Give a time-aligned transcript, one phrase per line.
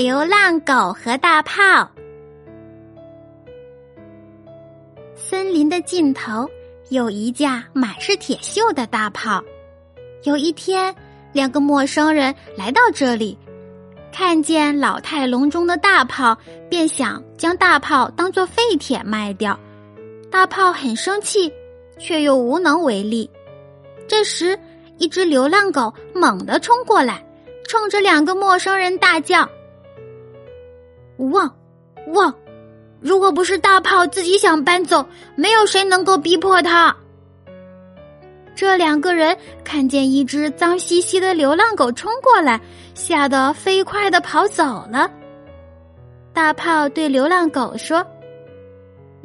[0.00, 1.86] 流浪狗和大炮。
[5.14, 6.48] 森林的尽头
[6.88, 9.44] 有一架满是铁锈的大炮。
[10.22, 10.94] 有一天，
[11.34, 13.36] 两个陌生人来到这里，
[14.10, 16.34] 看见老态龙钟的大炮，
[16.70, 19.60] 便想将大炮当做废铁卖掉。
[20.30, 21.52] 大炮很生气，
[21.98, 23.30] 却又无能为力。
[24.08, 24.58] 这时，
[24.96, 27.22] 一只流浪狗猛地冲过来，
[27.68, 29.46] 冲着两个陌生人大叫
[31.30, 31.50] ：“汪，
[32.14, 32.34] 汪！
[33.00, 35.06] 如果不是大炮自己想搬走，
[35.36, 36.94] 没有谁能够逼迫他。”
[38.56, 42.60] 这两个人看见一只脏兮兮的流浪狗冲过来，
[42.94, 45.10] 吓得飞快的跑走了。
[46.32, 48.04] 大炮对流浪狗说：“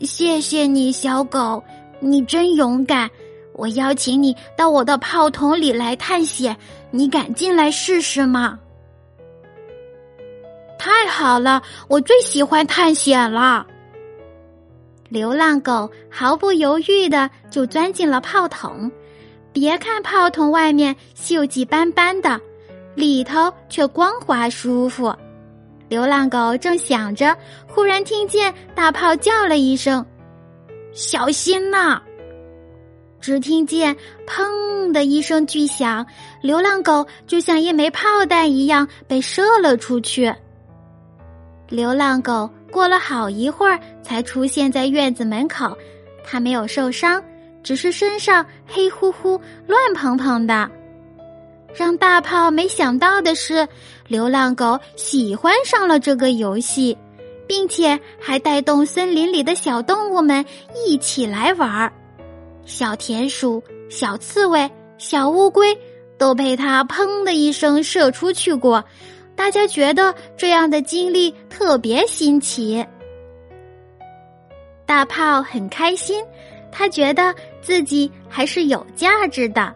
[0.00, 1.62] 谢谢你，小狗，
[2.00, 3.10] 你真勇敢。”
[3.54, 6.56] 我邀请你到我的炮筒里来探险，
[6.90, 8.58] 你敢进来试试吗？
[10.84, 13.64] 太好了，我最喜欢探险了。
[15.08, 18.90] 流浪狗毫不犹豫的就钻进了炮筒，
[19.52, 22.40] 别看炮筒外面锈迹斑斑的，
[22.96, 25.14] 里头却光滑舒服。
[25.88, 27.36] 流浪狗正想着，
[27.68, 30.04] 忽然听见大炮叫了一声
[30.90, 32.02] ：“小心呐！”
[33.22, 33.96] 只听见
[34.26, 36.04] “砰”的一声巨响，
[36.40, 40.34] 流浪狗就像一枚炮弹一样被射了出去。
[41.72, 45.74] 流浪狗过了好一会儿才出现在院子门口，
[46.22, 47.22] 它没有受伤，
[47.62, 50.70] 只是身上黑乎乎、乱蓬蓬的。
[51.74, 53.66] 让大炮没想到的是，
[54.06, 56.94] 流浪狗喜欢上了这个游戏，
[57.48, 60.44] 并且还带动森林里的小动物们
[60.86, 61.90] 一起来玩儿。
[62.66, 65.74] 小田鼠、小刺猬、小乌龟
[66.18, 68.84] 都被它“砰”的一声射出去过，
[69.34, 71.34] 大家觉得这样的经历
[71.64, 72.84] 特别新奇。
[74.84, 76.20] 大炮很开心，
[76.72, 79.72] 他觉得自己还是有价值的。